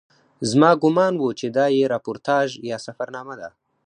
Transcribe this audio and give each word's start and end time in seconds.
زما 0.49 0.71
ګومان 0.81 1.13
و 1.17 1.23
چې 1.39 1.47
دا 1.57 1.65
یې 1.77 1.89
راپورتاژ 1.93 2.47
یا 2.69 2.77
سفرنامه 2.85 3.35
ده. 3.41 3.49